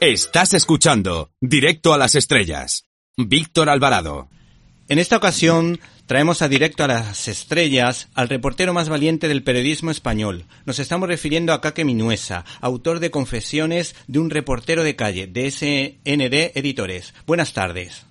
Estás 0.00 0.54
escuchando 0.54 1.28
Directo 1.42 1.92
a 1.92 1.98
las 1.98 2.14
Estrellas. 2.14 2.88
Víctor 3.18 3.68
Alvarado. 3.68 4.30
En 4.88 4.98
esta 4.98 5.18
ocasión 5.18 5.78
traemos 6.06 6.40
a 6.40 6.48
Directo 6.48 6.84
a 6.84 6.88
las 6.88 7.28
Estrellas 7.28 8.08
al 8.14 8.30
reportero 8.30 8.72
más 8.72 8.88
valiente 8.88 9.28
del 9.28 9.42
periodismo 9.42 9.90
español. 9.90 10.46
Nos 10.64 10.78
estamos 10.78 11.06
refiriendo 11.06 11.52
a 11.52 11.60
Caque 11.60 11.84
Minuesa, 11.84 12.46
autor 12.62 12.98
de 12.98 13.10
Confesiones 13.10 13.94
de 14.08 14.20
un 14.20 14.30
reportero 14.30 14.84
de 14.84 14.96
calle, 14.96 15.26
de 15.26 15.50
SND 15.50 16.58
Editores. 16.58 17.12
Buenas 17.26 17.52
tardes. 17.52 18.06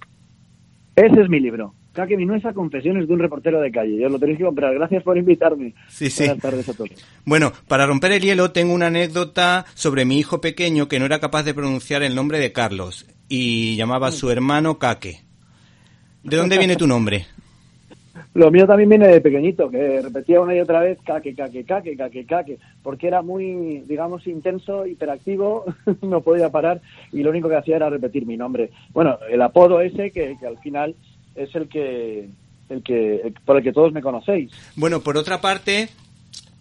Ese 0.95 1.21
es 1.21 1.27
mi 1.27 1.39
libro. 1.39 1.73
Caque 1.93 2.17
Minuesa, 2.17 2.53
Confesiones 2.53 3.07
de 3.07 3.13
un 3.13 3.19
reportero 3.19 3.59
de 3.59 3.71
calle. 3.71 3.97
Yo 3.97 4.09
lo 4.09 4.19
tenéis 4.19 4.37
que 4.37 4.45
comprar. 4.45 4.73
Gracias 4.73 5.03
por 5.03 5.17
invitarme. 5.17 5.73
Sí, 5.87 6.09
sí. 6.09 6.25
Buenas 6.25 6.41
tardes 6.41 6.69
a 6.69 6.73
todos. 6.73 6.89
Bueno, 7.25 7.51
para 7.67 7.85
romper 7.85 8.11
el 8.11 8.21
hielo 8.21 8.51
tengo 8.51 8.73
una 8.73 8.87
anécdota 8.87 9.65
sobre 9.73 10.05
mi 10.05 10.19
hijo 10.19 10.39
pequeño 10.41 10.87
que 10.87 10.99
no 10.99 11.05
era 11.05 11.19
capaz 11.19 11.43
de 11.43 11.53
pronunciar 11.53 12.03
el 12.03 12.15
nombre 12.15 12.39
de 12.39 12.51
Carlos 12.51 13.07
y 13.27 13.75
llamaba 13.75 14.07
a 14.07 14.11
su 14.11 14.29
hermano 14.29 14.77
Caque. 14.77 15.21
¿De 16.23 16.37
dónde 16.37 16.57
viene 16.57 16.75
tu 16.75 16.87
nombre? 16.87 17.25
Lo 18.33 18.51
mío 18.51 18.67
también 18.67 18.89
viene 18.89 19.07
de 19.07 19.21
pequeñito, 19.21 19.69
que 19.69 20.01
repetía 20.01 20.41
una 20.41 20.55
y 20.55 20.59
otra 20.59 20.81
vez 20.81 20.99
caque, 21.03 21.33
caque, 21.33 21.63
caque, 21.63 21.95
caque, 21.97 22.25
caque, 22.25 22.59
porque 22.83 23.07
era 23.07 23.21
muy, 23.21 23.83
digamos, 23.87 24.27
intenso, 24.27 24.85
hiperactivo, 24.85 25.65
no 26.01 26.21
podía 26.21 26.49
parar 26.49 26.81
y 27.11 27.23
lo 27.23 27.31
único 27.31 27.49
que 27.49 27.55
hacía 27.55 27.77
era 27.77 27.89
repetir 27.89 28.25
mi 28.25 28.37
nombre. 28.37 28.69
Bueno, 28.93 29.17
el 29.29 29.41
apodo 29.41 29.81
ese 29.81 30.11
que, 30.11 30.37
que 30.39 30.47
al 30.47 30.59
final 30.59 30.95
es 31.35 31.53
el 31.55 31.67
que, 31.67 32.29
el 32.69 32.83
que, 32.83 33.33
por 33.45 33.57
el 33.57 33.63
que 33.63 33.71
todos 33.71 33.93
me 33.93 34.01
conocéis. 34.01 34.51
Bueno, 34.75 35.01
por 35.01 35.17
otra 35.17 35.41
parte, 35.41 35.89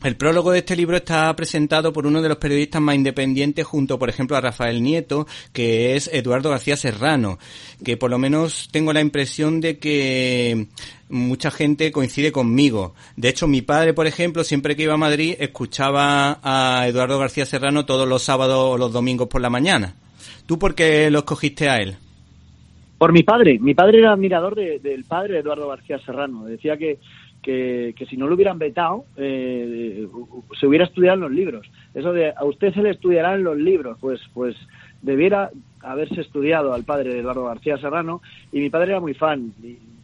el 0.05 0.17
prólogo 0.17 0.53
de 0.53 0.61
este 0.61 0.77
libro 0.77 0.97
está 0.97 1.35
presentado 1.35 1.93
por 1.93 2.07
uno 2.07 2.23
de 2.23 2.29
los 2.29 2.39
periodistas 2.39 2.81
más 2.81 2.95
independientes 2.95 3.67
junto, 3.67 3.99
por 3.99 4.09
ejemplo, 4.09 4.37
a 4.37 4.41
Rafael 4.41 4.81
Nieto, 4.81 5.27
que 5.53 5.97
es 5.97 6.09
Eduardo 6.13 6.51
García 6.51 6.77
Serrano, 6.77 7.41
que 7.85 7.97
por 7.97 8.09
lo 8.09 8.17
menos 8.17 8.69
tengo 8.71 8.93
la 8.93 9.01
impresión 9.01 9.61
de 9.61 9.79
que 9.79 10.69
mucha 11.09 11.51
gente 11.51 11.91
coincide 11.91 12.31
conmigo. 12.31 12.95
De 13.17 13.29
hecho, 13.29 13.49
mi 13.49 13.61
padre, 13.61 13.93
por 13.93 14.07
ejemplo, 14.07 14.45
siempre 14.45 14.77
que 14.77 14.85
iba 14.85 14.95
a 14.95 14.99
Madrid, 14.99 15.35
escuchaba 15.41 16.39
a 16.45 16.87
Eduardo 16.87 17.19
García 17.19 17.45
Serrano 17.45 17.85
todos 17.85 18.09
los 18.09 18.23
sábados 18.23 18.75
o 18.75 18.79
los 18.79 18.93
domingos 18.93 19.27
por 19.27 19.41
la 19.41 19.51
mañana. 19.51 19.97
¿Tú 20.47 20.61
por 20.61 20.77
qué 20.77 21.11
lo 21.11 21.19
escogiste 21.21 21.69
a 21.69 21.79
él? 21.79 21.97
Por 22.99 23.13
mi 23.13 23.23
padre. 23.23 23.59
Mi 23.61 23.75
padre 23.75 23.99
era 23.99 24.13
admirador 24.13 24.55
de- 24.57 24.79
del 24.81 25.05
padre 25.05 25.35
de 25.35 25.41
Eduardo 25.41 25.69
García 25.69 25.99
Serrano. 26.01 26.45
Decía 26.47 26.77
que, 26.77 26.99
que, 27.43 27.95
que 27.97 28.07
si 28.07 28.17
no 28.17 28.27
lo 28.27 28.35
hubieran 28.35 28.59
vetado, 28.59 29.05
eh, 29.17 30.07
se 30.59 30.67
hubiera 30.67 30.85
estudiado 30.85 31.15
en 31.15 31.21
los 31.23 31.31
libros. 31.33 31.67
Eso 31.95 32.13
de 32.13 32.33
a 32.37 32.45
usted 32.45 32.75
se 32.75 32.83
le 32.83 32.91
estudiará 32.91 33.35
en 33.35 33.45
los 33.45 33.57
libros, 33.57 33.97
pues, 34.01 34.21
pues 34.35 34.57
debiera 35.01 35.51
haberse 35.81 36.21
estudiado 36.21 36.75
al 36.75 36.83
padre 36.85 37.13
de 37.15 37.21
Eduardo 37.21 37.45
García 37.45 37.79
Serrano. 37.79 38.21
Y 38.53 38.59
mi 38.59 38.69
padre 38.71 38.91
era 38.91 39.01
muy 39.01 39.15
fan, 39.15 39.53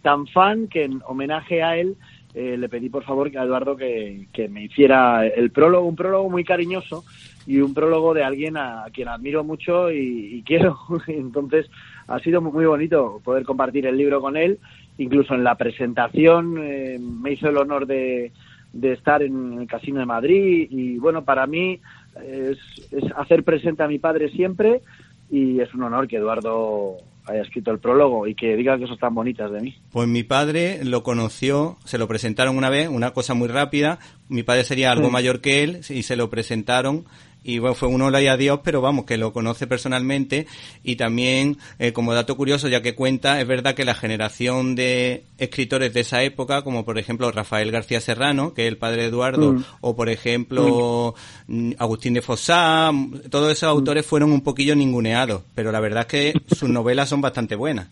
tan 0.03 0.27
fan 0.29 0.69
que 0.69 0.85
en 0.85 1.01
homenaje 1.07 1.65
a 1.65 1.77
él 1.77 1.97
eh, 2.35 2.57
le 2.57 2.69
pedí 2.69 2.89
por 2.91 3.03
favor 3.05 3.29
a 3.37 3.43
Eduardo 3.43 3.77
que, 3.77 4.27
que 4.33 4.49
me 4.49 4.65
hiciera 4.65 5.27
el 5.27 5.51
prólogo, 5.51 5.87
un 5.89 5.97
prólogo 5.97 6.31
muy 6.31 6.45
cariñoso 6.45 7.05
y 7.47 7.59
un 7.61 7.75
prólogo 7.75 8.15
de 8.15 8.23
alguien 8.25 8.57
a 8.57 8.85
quien 8.93 9.09
admiro 9.09 9.43
mucho 9.45 9.91
y 9.91 10.43
quiero. 10.47 10.79
Entonces 11.09 11.69
ha 12.07 12.19
sido 12.21 12.41
muy 12.41 12.67
bonito 12.67 13.21
poder 13.25 13.45
compartir 13.45 13.87
el 13.87 13.97
libro 13.97 14.21
con 14.21 14.37
él. 14.37 14.59
Incluso 14.99 15.35
en 15.35 15.43
la 15.45 15.57
presentación 15.57 16.57
eh, 16.61 16.99
me 17.01 17.33
hizo 17.33 17.49
el 17.49 17.57
honor 17.57 17.87
de, 17.87 18.31
de 18.73 18.93
estar 18.93 19.23
en 19.23 19.59
el 19.61 19.67
Casino 19.67 20.01
de 20.01 20.07
Madrid 20.07 20.69
y 20.71 20.99
bueno, 20.99 21.25
para 21.25 21.47
mí 21.47 21.81
es, 22.25 22.59
es 22.93 23.05
hacer 23.17 23.43
presente 23.43 23.83
a 23.83 23.89
mi 23.89 23.99
padre 23.99 24.31
siempre 24.31 24.83
y 25.31 25.61
es 25.61 25.73
un 25.75 25.83
honor 25.83 26.07
que 26.07 26.17
Eduardo 26.17 26.97
haya 27.27 27.41
escrito 27.41 27.71
el 27.71 27.79
prólogo 27.79 28.27
y 28.27 28.35
que 28.35 28.55
diga 28.55 28.79
cosas 28.79 28.99
tan 28.99 29.15
bonitas 29.15 29.51
de 29.51 29.61
mí. 29.63 29.75
Pues 29.91 30.07
mi 30.07 30.23
padre 30.23 30.85
lo 30.85 31.03
conoció, 31.03 31.79
se 31.85 31.97
lo 31.99 32.07
presentaron 32.07 32.57
una 32.57 32.69
vez, 32.69 32.89
una 32.89 33.13
cosa 33.13 33.33
muy 33.35 33.49
rápida. 33.49 33.99
Mi 34.29 34.43
padre 34.43 34.63
sería 34.65 34.93
algo 34.93 35.07
Sí. 35.07 35.13
mayor 35.13 35.41
que 35.41 35.65
él 35.65 35.81
y 35.89 36.03
se 36.03 36.17
lo 36.17 36.29
presentaron. 36.29 37.05
Y 37.45 37.59
bueno, 37.59 37.75
fue 37.75 37.89
un 37.89 38.01
hola 38.01 38.23
y 38.23 38.27
adiós, 38.27 38.61
pero 38.65 38.81
vamos, 38.81 39.05
que 39.05 39.19
lo 39.19 39.33
conoce 39.33 39.67
personalmente. 39.67 40.47
Y 40.83 40.97
también, 40.97 41.59
eh, 41.79 41.93
como 41.93 42.15
dato 42.15 42.37
curioso, 42.37 42.69
ya 42.69 42.81
que 42.81 42.95
cuenta, 42.95 43.41
es 43.41 43.47
verdad 43.47 43.75
que 43.75 43.85
la 43.85 43.95
generación 43.95 44.75
de 44.75 45.25
escritores 45.39 45.93
de 45.93 46.01
esa 46.01 46.23
época, 46.23 46.63
como 46.63 46.85
por 46.85 46.99
ejemplo 46.99 47.31
Rafael 47.31 47.71
García 47.71 48.01
Serrano, 48.01 48.55
que 48.55 48.63
es 48.63 48.69
el 48.69 48.79
padre 48.79 49.03
de 49.03 49.09
Eduardo, 49.09 49.53
Mm. 49.53 49.65
o 49.83 49.95
por 49.95 50.09
ejemplo 50.09 51.15
mm, 51.47 51.73
Agustín 51.79 52.15
de 52.15 52.23
Fossá, 52.23 52.91
mm, 52.91 53.29
todos 53.31 53.53
esos 53.53 53.69
autores 53.69 54.07
fueron 54.07 54.33
un 54.33 54.41
poquillo 54.41 54.75
ninguneados. 54.75 55.43
Pero 55.55 55.71
la 55.71 55.81
verdad 55.81 56.07
es 56.11 56.33
que 56.35 56.55
sus 56.55 56.71
novelas 56.71 57.09
son 57.09 57.21
bastante 57.21 57.55
buenas. 57.57 57.89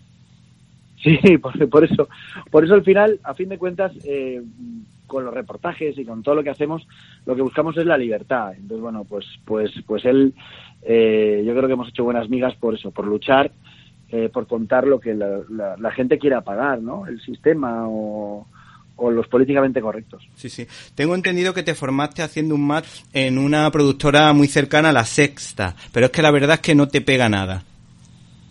Sí, 1.03 1.19
por, 1.39 1.69
por 1.69 1.85
eso, 1.85 2.09
por 2.51 2.65
eso 2.65 2.75
al 2.75 2.85
final, 2.85 3.21
a 3.23 3.35
fin 3.35 3.49
de 3.49 3.59
cuentas, 3.59 3.93
eh, 4.05 4.41
con 5.13 5.25
los 5.25 5.35
reportajes 5.35 5.97
y 5.99 6.05
con 6.05 6.23
todo 6.23 6.35
lo 6.37 6.43
que 6.43 6.51
hacemos, 6.51 6.87
lo 7.27 7.37
que 7.37 7.43
buscamos 7.43 7.77
es 7.77 7.87
la 7.87 7.97
libertad. 7.99 8.53
Entonces, 8.55 8.81
bueno, 8.81 9.05
pues, 9.05 9.25
pues, 9.45 9.71
pues 9.87 10.05
él, 10.05 10.35
eh, 10.83 11.43
yo 11.47 11.53
creo 11.55 11.67
que 11.67 11.75
hemos 11.75 11.89
hecho 11.89 12.05
buenas 12.05 12.29
migas 12.29 12.55
por 12.57 12.75
eso, 12.75 12.91
por 12.91 13.07
luchar, 13.07 13.53
eh, 14.11 14.29
por 14.33 14.47
contar 14.47 14.87
lo 14.87 14.99
que 15.01 15.15
la, 15.15 15.41
la- 15.51 15.77
la 15.77 15.91
gente 15.93 16.19
quiere 16.19 16.37
apagar, 16.37 16.81
¿no? 16.83 17.07
El 17.07 17.21
sistema 17.23 17.87
o, 17.89 18.47
o 18.97 19.11
los 19.11 19.27
políticamente 19.29 19.81
correctos. 19.81 20.23
Sí, 20.35 20.49
sí. 20.51 20.67
Tengo 20.95 21.15
entendido 21.15 21.55
que 21.55 21.63
te 21.63 21.75
formaste 21.75 22.23
haciendo 22.23 22.55
un 22.55 22.67
mat 22.67 22.85
en 23.13 23.39
una 23.39 23.71
productora 23.71 24.33
muy 24.33 24.49
cercana 24.49 24.91
a 24.91 24.93
la 24.93 25.05
Sexta, 25.05 25.75
pero 25.93 26.07
es 26.07 26.13
que 26.13 26.23
la 26.23 26.31
verdad 26.31 26.55
es 26.55 26.61
que 26.61 26.75
no 26.75 26.89
te 26.89 27.01
pega 27.01 27.29
nada. 27.29 27.65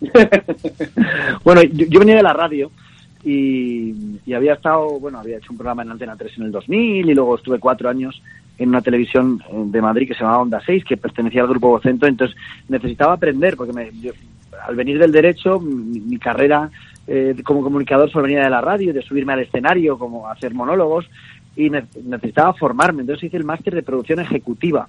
bueno, 1.44 1.62
yo, 1.62 1.86
yo 1.86 1.98
venía 2.00 2.16
de 2.16 2.22
la 2.22 2.32
radio 2.32 2.70
y, 3.24 3.94
y 4.26 4.32
había 4.34 4.54
estado, 4.54 4.98
bueno, 4.98 5.18
había 5.18 5.38
hecho 5.38 5.52
un 5.52 5.58
programa 5.58 5.82
en 5.82 5.90
Antena 5.92 6.16
3 6.16 6.38
en 6.38 6.44
el 6.44 6.52
2000 6.52 7.10
y 7.10 7.14
luego 7.14 7.36
estuve 7.36 7.58
cuatro 7.58 7.88
años 7.88 8.20
en 8.58 8.68
una 8.68 8.82
televisión 8.82 9.42
eh, 9.50 9.62
de 9.66 9.82
Madrid 9.82 10.08
que 10.08 10.14
se 10.14 10.20
llamaba 10.20 10.42
Onda 10.42 10.60
6, 10.64 10.84
que 10.84 10.96
pertenecía 10.96 11.42
al 11.42 11.48
grupo 11.48 11.68
Vocento, 11.70 12.06
entonces 12.06 12.36
necesitaba 12.68 13.14
aprender, 13.14 13.56
porque 13.56 13.72
me- 13.72 13.90
yo, 14.00 14.12
al 14.66 14.76
venir 14.76 14.98
del 14.98 15.12
derecho, 15.12 15.58
mi, 15.60 16.18
carrera 16.18 16.70
eh, 17.06 17.34
como 17.44 17.62
comunicador 17.62 18.10
solo 18.10 18.24
venía 18.24 18.44
de 18.44 18.50
la 18.50 18.60
radio, 18.60 18.92
de 18.92 19.02
subirme 19.02 19.32
al 19.32 19.40
escenario, 19.40 19.98
como 19.98 20.28
hacer 20.28 20.54
monólogos, 20.54 21.08
y 21.56 21.70
ne- 21.70 21.84
necesitaba 22.04 22.52
formarme, 22.54 23.00
entonces 23.02 23.24
hice 23.24 23.36
el 23.36 23.44
máster 23.44 23.74
de 23.74 23.82
producción 23.82 24.20
ejecutiva 24.20 24.88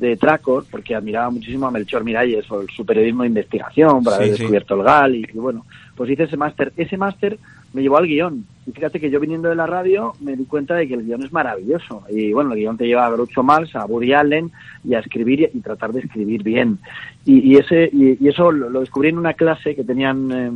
de 0.00 0.16
Tracor, 0.16 0.64
porque 0.70 0.94
admiraba 0.94 1.30
muchísimo 1.30 1.66
a 1.66 1.70
Melchor 1.70 2.02
Miralles 2.02 2.46
por 2.46 2.70
su 2.72 2.84
periodismo 2.84 3.22
de 3.22 3.28
investigación, 3.28 4.02
por 4.02 4.14
Sí, 4.14 4.16
haber 4.16 4.26
sí. 4.28 4.38
descubierto 4.38 4.74
el 4.74 4.82
GAL, 4.82 5.14
y, 5.14 5.26
y 5.32 5.38
bueno, 5.38 5.64
pues 5.94 6.10
hice 6.10 6.24
ese 6.24 6.36
máster. 6.36 6.72
Ese 6.76 6.96
máster 6.96 7.38
me 7.72 7.82
llevó 7.82 7.98
al 7.98 8.06
guion. 8.06 8.44
Y 8.66 8.72
fíjate 8.72 8.98
que 8.98 9.10
yo 9.10 9.20
viniendo 9.20 9.48
de 9.48 9.54
la 9.54 9.66
radio 9.66 10.14
me 10.20 10.34
di 10.36 10.44
cuenta 10.46 10.74
de 10.74 10.88
que 10.88 10.94
el 10.94 11.04
guion 11.04 11.22
es 11.22 11.32
maravilloso. 11.32 12.02
Y 12.10 12.32
bueno, 12.32 12.52
el 12.54 12.58
guion 12.60 12.76
te 12.78 12.86
lleva 12.86 13.06
a 13.06 13.10
Groucho 13.10 13.42
Marx, 13.42 13.76
a 13.76 13.84
Woody 13.84 14.12
Allen, 14.14 14.50
y 14.82 14.94
a 14.94 15.00
escribir 15.00 15.40
y, 15.40 15.58
y 15.58 15.60
tratar 15.60 15.92
de 15.92 16.00
escribir 16.00 16.42
bien. 16.42 16.78
Y, 17.26 17.52
y 17.52 17.56
ese, 17.56 17.90
y, 17.92 18.16
y 18.24 18.28
eso 18.28 18.50
lo, 18.50 18.70
lo 18.70 18.80
descubrí 18.80 19.10
en 19.10 19.18
una 19.18 19.34
clase 19.34 19.74
que 19.76 19.84
tenían 19.84 20.32
eh, 20.32 20.50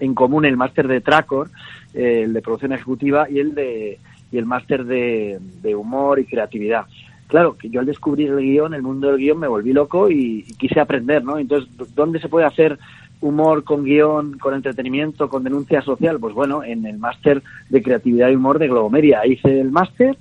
en 0.00 0.14
común 0.14 0.44
el 0.44 0.56
máster 0.56 0.86
de 0.86 1.00
Tracor, 1.00 1.48
eh, 1.94 2.22
el 2.24 2.32
de 2.34 2.42
producción 2.42 2.72
ejecutiva, 2.72 3.28
y 3.30 3.38
el 3.40 3.54
de 3.54 3.98
y 4.32 4.38
el 4.38 4.46
máster 4.46 4.84
de, 4.84 5.40
de 5.60 5.74
humor 5.74 6.20
y 6.20 6.24
creatividad 6.24 6.84
claro, 7.30 7.56
que 7.56 7.70
yo 7.70 7.80
al 7.80 7.86
descubrir 7.86 8.30
el 8.30 8.40
guion, 8.40 8.74
el 8.74 8.82
mundo 8.82 9.08
del 9.08 9.18
guion, 9.18 9.38
me 9.38 9.48
volví 9.48 9.72
loco 9.72 10.10
y, 10.10 10.42
quise 10.58 10.80
aprender, 10.80 11.24
¿no? 11.24 11.38
Entonces, 11.38 11.70
¿dónde 11.94 12.20
se 12.20 12.28
puede 12.28 12.44
hacer 12.44 12.78
humor 13.20 13.64
con 13.64 13.84
guion, 13.84 14.38
con 14.38 14.52
entretenimiento, 14.52 15.28
con 15.28 15.44
denuncia 15.44 15.80
social? 15.80 16.18
Pues 16.18 16.34
bueno, 16.34 16.64
en 16.64 16.84
el 16.84 16.98
máster 16.98 17.42
de 17.68 17.82
creatividad 17.82 18.30
y 18.30 18.34
humor 18.34 18.58
de 18.58 18.68
Globomedia. 18.68 19.24
Hice 19.24 19.60
el 19.60 19.70
máster 19.70 20.18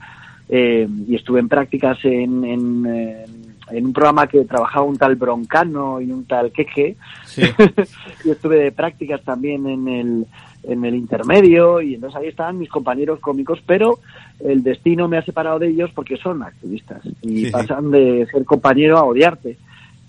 eh, 0.47 0.88
y 1.07 1.15
estuve 1.15 1.39
en 1.39 1.50
prácticas 1.50 1.97
en, 2.06 2.45
en, 2.45 2.85
eh, 2.85 3.25
en 3.71 3.86
un 3.86 3.94
programa 3.94 4.27
que 4.27 4.45
trabajaba 4.45 4.86
un 4.86 4.98
tal 4.98 5.16
Broncano 5.16 6.01
y 6.01 6.12
un 6.12 6.25
tal 6.25 6.51
Queje. 6.51 6.95
Sí. 7.25 7.44
y 8.25 8.30
estuve 8.30 8.57
de 8.57 8.71
prácticas 8.71 9.21
también 9.24 9.68
en 9.68 9.88
el 9.88 10.27
en 10.63 10.83
el 10.83 10.94
intermedio 10.95 11.81
y 11.81 11.95
entonces 11.95 12.19
ahí 12.19 12.27
estaban 12.27 12.57
mis 12.57 12.69
compañeros 12.69 13.19
cómicos, 13.19 13.63
pero 13.66 14.00
el 14.42 14.62
destino 14.62 15.07
me 15.07 15.18
ha 15.18 15.24
separado 15.24 15.57
de 15.57 15.69
ellos 15.69 15.89
porque 15.95 16.18
son 16.18 16.44
activistas 16.44 17.01
y 17.21 17.45
sí. 17.45 17.51
pasan 17.51 17.92
de 17.92 18.27
ser 18.31 18.44
compañero 18.44 18.98
a 18.98 19.04
odiarte. 19.04 19.57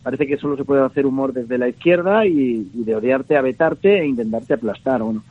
Parece 0.02 0.26
que 0.26 0.38
solo 0.38 0.56
se 0.56 0.64
puede 0.64 0.82
hacer 0.82 1.06
humor 1.06 1.32
desde 1.32 1.58
la 1.58 1.68
izquierda 1.68 2.26
y, 2.26 2.68
y 2.74 2.84
de 2.84 2.96
odiarte 2.96 3.36
a 3.36 3.42
vetarte 3.42 4.00
e 4.00 4.06
intentarte 4.06 4.54
aplastar. 4.54 5.02
Bueno, 5.02 5.22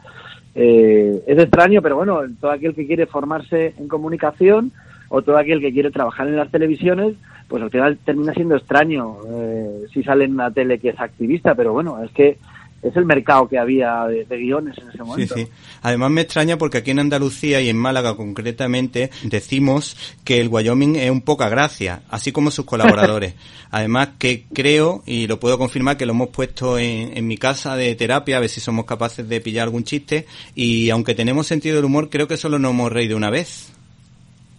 eh, 0.55 1.23
es 1.25 1.37
extraño, 1.39 1.81
pero 1.81 1.95
bueno, 1.95 2.21
todo 2.39 2.51
aquel 2.51 2.75
que 2.75 2.85
quiere 2.85 3.05
formarse 3.05 3.73
en 3.77 3.87
comunicación 3.87 4.71
o 5.09 5.21
todo 5.21 5.37
aquel 5.37 5.59
que 5.59 5.71
quiere 5.73 5.91
trabajar 5.91 6.27
en 6.27 6.35
las 6.35 6.51
televisiones, 6.51 7.15
pues 7.49 7.63
al 7.63 7.71
final 7.71 7.97
termina 8.05 8.33
siendo 8.33 8.55
extraño 8.55 9.17
eh, 9.27 9.85
si 9.91 10.03
sale 10.03 10.25
en 10.25 10.33
una 10.33 10.51
tele 10.51 10.79
que 10.79 10.89
es 10.89 10.99
activista, 10.99 11.55
pero 11.55 11.73
bueno, 11.73 12.01
es 12.03 12.11
que 12.11 12.37
es 12.81 12.95
el 12.95 13.05
mercado 13.05 13.47
que 13.47 13.57
había 13.57 14.05
de, 14.05 14.25
guiones 14.37 14.77
en 14.77 14.89
ese 14.89 15.03
momento. 15.03 15.35
Sí, 15.35 15.43
sí. 15.43 15.51
Además 15.81 16.11
me 16.11 16.21
extraña 16.21 16.57
porque 16.57 16.77
aquí 16.77 16.91
en 16.91 16.99
Andalucía 16.99 17.59
y 17.59 17.69
en 17.69 17.75
Málaga 17.75 18.15
concretamente 18.15 19.09
decimos 19.23 19.97
que 20.23 20.39
el 20.39 20.47
Wyoming 20.47 20.95
es 20.95 21.11
un 21.11 21.21
poca 21.21 21.49
gracia, 21.49 22.03
así 22.09 22.31
como 22.31 22.51
sus 22.51 22.65
colaboradores. 22.65 23.33
Además 23.71 24.11
que 24.17 24.45
creo, 24.53 25.03
y 25.05 25.27
lo 25.27 25.39
puedo 25.39 25.57
confirmar, 25.57 25.97
que 25.97 26.05
lo 26.05 26.13
hemos 26.13 26.29
puesto 26.29 26.77
en, 26.77 27.17
en 27.17 27.27
mi 27.27 27.37
casa 27.37 27.75
de 27.75 27.95
terapia, 27.95 28.37
a 28.37 28.39
ver 28.39 28.49
si 28.49 28.61
somos 28.61 28.85
capaces 28.85 29.27
de 29.27 29.41
pillar 29.41 29.63
algún 29.63 29.83
chiste, 29.83 30.25
y 30.55 30.89
aunque 30.89 31.15
tenemos 31.15 31.47
sentido 31.47 31.75
del 31.75 31.85
humor, 31.85 32.09
creo 32.09 32.27
que 32.27 32.37
solo 32.37 32.59
nos 32.59 32.71
hemos 32.71 32.91
reído 32.91 33.17
una 33.17 33.29
vez. 33.29 33.73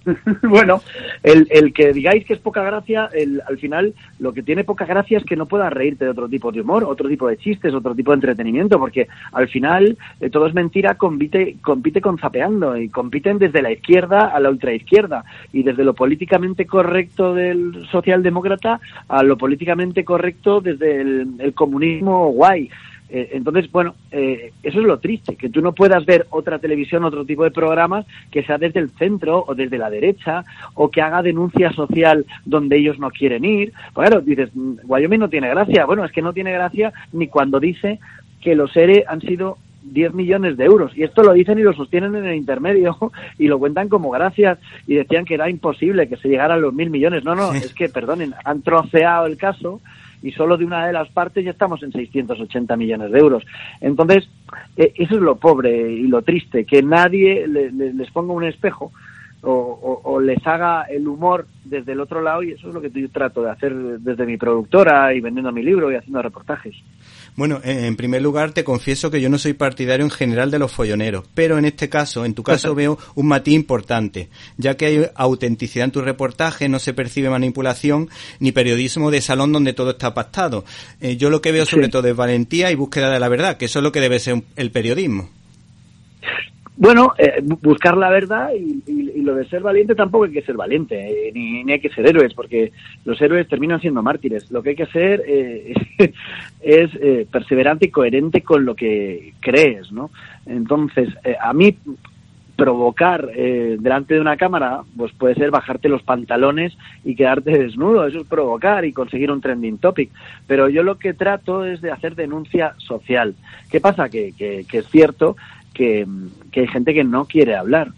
bueno, 0.42 0.80
el, 1.22 1.46
el, 1.50 1.72
que 1.72 1.92
digáis 1.92 2.24
que 2.24 2.34
es 2.34 2.40
poca 2.40 2.62
gracia, 2.62 3.08
el, 3.12 3.42
al 3.46 3.58
final 3.58 3.94
lo 4.18 4.32
que 4.32 4.42
tiene 4.42 4.64
poca 4.64 4.86
gracia 4.86 5.18
es 5.18 5.24
que 5.24 5.36
no 5.36 5.46
puedas 5.46 5.72
reírte 5.72 6.04
de 6.04 6.10
otro 6.10 6.28
tipo 6.28 6.50
de 6.50 6.60
humor, 6.60 6.84
otro 6.84 7.08
tipo 7.08 7.28
de 7.28 7.36
chistes, 7.36 7.74
otro 7.74 7.94
tipo 7.94 8.10
de 8.10 8.16
entretenimiento, 8.16 8.78
porque 8.78 9.08
al 9.32 9.48
final 9.48 9.98
eh, 10.20 10.30
todo 10.30 10.46
es 10.46 10.54
mentira, 10.54 10.94
compite, 10.94 11.56
compite 11.60 12.00
con 12.00 12.18
zapeando 12.18 12.76
y 12.76 12.88
compiten 12.88 13.38
desde 13.38 13.62
la 13.62 13.72
izquierda 13.72 14.28
a 14.28 14.40
la 14.40 14.50
ultraizquierda 14.50 15.24
y 15.52 15.62
desde 15.62 15.84
lo 15.84 15.94
políticamente 15.94 16.66
correcto 16.66 17.34
del 17.34 17.86
socialdemócrata 17.90 18.80
a 19.08 19.22
lo 19.22 19.36
políticamente 19.36 20.04
correcto 20.04 20.60
desde 20.60 21.00
el, 21.00 21.28
el 21.38 21.54
comunismo 21.54 22.30
guay. 22.30 22.70
Eh, 23.12 23.30
entonces, 23.32 23.70
bueno, 23.72 23.94
eh, 24.12 24.52
eso 24.62 24.78
es 24.78 24.86
lo 24.86 24.98
triste, 24.98 25.34
que 25.36 25.48
tú 25.48 25.60
no 25.60 25.72
puedas 25.72 26.06
ver 26.06 26.26
otra 26.30 26.58
televisión, 26.58 27.04
otro 27.04 27.24
tipo 27.24 27.42
de 27.44 27.50
programas 27.50 28.06
que 28.30 28.44
sea 28.44 28.56
desde 28.56 28.80
el 28.80 28.90
centro 28.90 29.44
o 29.46 29.54
desde 29.54 29.78
la 29.78 29.90
derecha 29.90 30.44
o 30.74 30.90
que 30.90 31.02
haga 31.02 31.22
denuncia 31.22 31.72
social 31.72 32.24
donde 32.44 32.78
ellos 32.78 32.98
no 32.98 33.10
quieren 33.10 33.44
ir. 33.44 33.72
Pues 33.92 34.08
claro, 34.08 34.22
dices, 34.22 34.50
mm, 34.54 34.74
Wyoming 34.84 35.20
no 35.20 35.28
tiene 35.28 35.48
gracia. 35.48 35.86
Bueno, 35.86 36.04
es 36.04 36.12
que 36.12 36.22
no 36.22 36.32
tiene 36.32 36.52
gracia 36.52 36.92
ni 37.12 37.26
cuando 37.26 37.58
dice 37.58 37.98
que 38.40 38.54
los 38.54 38.74
ERE 38.76 39.04
han 39.08 39.20
sido 39.20 39.58
10 39.82 40.14
millones 40.14 40.56
de 40.56 40.64
euros. 40.64 40.96
Y 40.96 41.02
esto 41.02 41.22
lo 41.22 41.32
dicen 41.32 41.58
y 41.58 41.62
lo 41.62 41.72
sostienen 41.72 42.14
en 42.14 42.26
el 42.26 42.36
intermedio 42.36 42.96
y 43.38 43.48
lo 43.48 43.58
cuentan 43.58 43.88
como 43.88 44.10
gracias 44.10 44.58
y 44.86 44.94
decían 44.94 45.24
que 45.24 45.34
era 45.34 45.50
imposible 45.50 46.08
que 46.08 46.16
se 46.16 46.28
llegara 46.28 46.54
a 46.54 46.58
los 46.58 46.72
mil 46.72 46.90
millones. 46.90 47.24
No, 47.24 47.34
no, 47.34 47.52
es 47.52 47.74
que, 47.74 47.88
perdonen, 47.88 48.34
han 48.44 48.62
troceado 48.62 49.26
el 49.26 49.36
caso 49.36 49.80
y 50.22 50.32
solo 50.32 50.56
de 50.56 50.64
una 50.64 50.86
de 50.86 50.92
las 50.92 51.08
partes 51.10 51.44
ya 51.44 51.50
estamos 51.50 51.82
en 51.82 51.92
680 51.92 52.76
millones 52.76 53.10
de 53.10 53.18
euros. 53.18 53.44
Entonces, 53.80 54.28
eh, 54.76 54.92
eso 54.96 55.14
es 55.14 55.20
lo 55.20 55.36
pobre 55.36 55.90
y 55.92 56.06
lo 56.08 56.22
triste, 56.22 56.64
que 56.64 56.82
nadie 56.82 57.46
les 57.46 58.10
ponga 58.10 58.32
un 58.32 58.44
espejo 58.44 58.92
o, 59.42 60.20
les 60.20 60.46
haga 60.46 60.82
el 60.84 61.08
humor 61.08 61.46
desde 61.64 61.92
el 61.92 62.00
otro 62.00 62.20
lado 62.20 62.42
y 62.42 62.52
eso 62.52 62.68
es 62.68 62.74
lo 62.74 62.80
que 62.80 62.90
yo 62.90 63.08
trato 63.10 63.42
de 63.42 63.50
hacer 63.50 63.74
desde 63.74 64.26
mi 64.26 64.36
productora 64.36 65.14
y 65.14 65.20
vendiendo 65.20 65.50
mi 65.50 65.62
libro 65.62 65.90
y 65.90 65.96
haciendo 65.96 66.20
reportajes. 66.20 66.74
Bueno, 67.36 67.60
en 67.62 67.96
primer 67.96 68.20
lugar 68.20 68.52
te 68.52 68.64
confieso 68.64 69.10
que 69.10 69.20
yo 69.20 69.30
no 69.30 69.38
soy 69.38 69.54
partidario 69.54 70.04
en 70.04 70.10
general 70.10 70.50
de 70.50 70.58
los 70.58 70.72
folloneros, 70.72 71.24
pero 71.34 71.58
en 71.58 71.64
este 71.64 71.88
caso, 71.88 72.24
en 72.24 72.34
tu 72.34 72.42
caso 72.42 72.74
veo 72.74 72.98
un 73.14 73.28
matiz 73.28 73.54
importante, 73.54 74.28
ya 74.58 74.76
que 74.76 74.86
hay 74.86 75.06
autenticidad 75.14 75.86
en 75.86 75.92
tu 75.92 76.02
reportaje, 76.02 76.68
no 76.68 76.78
se 76.78 76.92
percibe 76.92 77.30
manipulación 77.30 78.10
ni 78.40 78.52
periodismo 78.52 79.10
de 79.10 79.20
salón 79.20 79.52
donde 79.52 79.72
todo 79.72 79.92
está 79.92 80.12
pactado. 80.12 80.64
Eh, 81.00 81.16
yo 81.16 81.30
lo 81.30 81.40
que 81.40 81.52
veo 81.52 81.64
sobre 81.64 81.88
todo 81.88 82.08
es 82.08 82.16
valentía 82.16 82.70
y 82.70 82.74
búsqueda 82.74 83.10
de 83.10 83.20
la 83.20 83.28
verdad, 83.28 83.56
que 83.56 83.66
eso 83.66 83.78
es 83.78 83.82
lo 83.84 83.92
que 83.92 84.00
debe 84.00 84.18
ser 84.18 84.42
el 84.56 84.70
periodismo. 84.70 85.39
Bueno, 86.80 87.12
eh, 87.18 87.42
buscar 87.42 87.94
la 87.94 88.08
verdad 88.08 88.52
y, 88.54 89.20
lo 89.20 89.34
de 89.34 89.44
ser 89.48 89.60
valiente 89.60 89.94
tampoco 89.94 90.24
hay 90.24 90.32
que 90.32 90.40
ser 90.40 90.56
valiente, 90.56 91.28
eh, 91.28 91.30
ni, 91.34 91.70
hay 91.70 91.78
que 91.78 91.90
ser 91.90 92.06
héroes, 92.06 92.32
porque 92.32 92.72
los 93.04 93.20
héroes 93.20 93.46
terminan 93.48 93.82
siendo 93.82 94.02
mártires. 94.02 94.50
Lo 94.50 94.62
que 94.62 94.70
hay 94.70 94.76
que 94.76 94.86
ser 94.86 95.22
eh, 95.26 95.74
es 96.62 96.90
perseverante 97.26 97.84
y 97.84 97.90
coherente 97.90 98.40
con 98.40 98.64
lo 98.64 98.74
que 98.74 99.34
crees, 99.40 99.92
¿no? 99.92 100.10
Entonces, 100.46 101.10
a 101.38 101.52
mí 101.52 101.76
provocar 102.56 103.26
delante 103.26 104.14
de 104.14 104.20
una 104.20 104.36
cámara, 104.38 104.80
pues 104.96 105.12
puede 105.12 105.34
ser 105.34 105.50
bajarte 105.50 105.88
los 105.88 106.02
pantalones 106.02 106.76
y 107.04 107.14
quedarte 107.14 107.50
desnudo, 107.50 108.06
eso 108.06 108.20
es 108.20 108.26
provocar 108.26 108.84
y 108.86 108.92
conseguir 108.92 109.30
un 109.30 109.40
trending 109.40 109.78
topic. 109.78 110.10
Pero 110.46 110.70
yo 110.70 110.82
lo 110.82 110.98
que 110.98 111.12
trato 111.12 111.64
es 111.64 111.82
de 111.82 111.90
hacer 111.90 112.14
denuncia 112.14 112.74
social. 112.78 113.34
¿Qué 113.70 113.80
pasa? 113.80 114.08
que, 114.08 114.32
que 114.36 114.78
es 114.78 114.88
cierto 114.88 115.36
que, 115.74 116.06
hay 116.54 116.66
gente 116.68 116.94
que 116.94 117.04
no 117.04 117.24
quiere 117.24 117.56
hablar. 117.56 117.92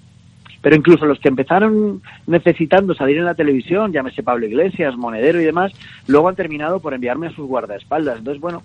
Pero 0.60 0.76
incluso 0.76 1.06
los 1.06 1.18
que 1.18 1.28
empezaron 1.28 2.02
necesitando 2.26 2.94
salir 2.94 3.18
en 3.18 3.24
la 3.24 3.34
televisión, 3.34 3.92
llámese 3.92 4.22
Pablo 4.22 4.46
Iglesias, 4.46 4.96
Monedero 4.96 5.40
y 5.40 5.44
demás, 5.44 5.72
luego 6.06 6.28
han 6.28 6.36
terminado 6.36 6.78
por 6.78 6.94
enviarme 6.94 7.26
a 7.26 7.34
sus 7.34 7.48
guardaespaldas. 7.48 8.18
Entonces, 8.18 8.40
bueno, 8.40 8.62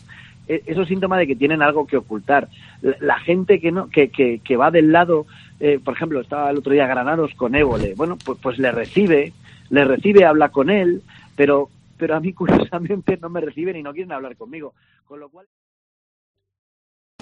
e, 0.48 0.62
eso 0.68 0.83
es 0.83 0.88
síntoma 0.88 1.18
de 1.18 1.25
que 1.25 1.36
tienen 1.36 1.63
algo 1.63 1.88
que 1.88 1.98
ocultar. 1.98 2.50
La 3.00 3.19
gente 3.19 3.59
que 3.59 3.71
no 3.71 3.89
que, 3.89 4.09
que, 4.09 4.57
va 4.57 4.69
del 4.69 4.92
lado, 4.92 5.25
eh, 5.59 5.80
por 5.83 5.95
ejemplo, 5.95 6.21
estaba 6.21 6.51
el 6.51 6.57
otro 6.57 6.74
día 6.74 6.86
Granados 6.86 7.33
con 7.33 7.56
Évole, 7.56 7.95
bueno, 7.95 8.18
pues, 8.24 8.38
pues 8.42 8.59
le 8.59 8.71
recibe, 8.71 9.33
le 9.69 9.83
recibe, 9.83 10.25
habla 10.25 10.50
con 10.50 10.69
él, 10.69 11.01
pero, 11.36 11.69
pero 11.98 12.15
a 12.15 12.19
mí 12.19 12.31
curiosamente 12.33 13.18
no 13.18 13.30
me 13.30 13.42
reciben 13.42 13.75
y 13.75 13.83
no 13.83 13.94
quieren 13.94 14.12
hablar 14.12 14.36
conmigo. 14.36 14.74
Con 15.07 15.19
lo 15.19 15.30
cual... 15.30 15.48